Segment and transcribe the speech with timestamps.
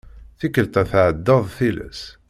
[0.39, 2.01] Tikelt-a tεeddaḍ tilas.